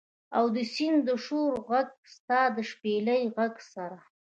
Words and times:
او 0.37 0.45
د 0.55 0.57
سیند 0.73 0.99
د 1.07 1.09
شور 1.25 1.51
ږغ، 1.67 1.89
ستا 2.15 2.41
د 2.55 2.57
شپیلۍ 2.69 3.21
د 3.29 3.33
ږغ 3.41 3.55
سره 3.73 3.97